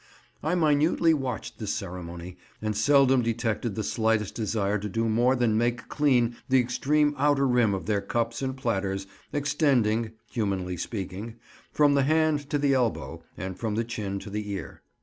I 0.41 0.55
minutely 0.55 1.13
watched 1.13 1.59
this 1.59 1.75
ceremony, 1.75 2.35
and 2.59 2.75
seldom 2.75 3.21
detected 3.21 3.75
the 3.75 3.83
slightest 3.83 4.33
desire 4.33 4.79
to 4.79 4.89
do 4.89 5.07
more 5.07 5.35
than 5.35 5.59
make 5.59 5.89
clean 5.89 6.37
the 6.49 6.59
extreme 6.59 7.13
outer 7.19 7.47
rim 7.47 7.75
of 7.75 7.85
their 7.85 8.01
cups 8.01 8.41
and 8.41 8.57
platters, 8.57 9.05
extending—humanly 9.31 10.77
speaking—from 10.77 11.93
the 11.93 12.01
hand 12.01 12.49
to 12.49 12.57
the 12.57 12.73
elbow, 12.73 13.21
and 13.37 13.59
from 13.59 13.75
the 13.75 13.83
chin 13.83 14.17
to 14.21 14.31
the 14.31 14.49
ear. 14.49 14.81